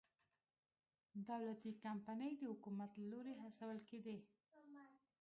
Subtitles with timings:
[1.29, 4.17] دولتي کمپنۍ د حکومت له لوري هڅول کېدې.